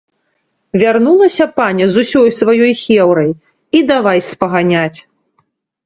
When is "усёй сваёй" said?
2.05-2.73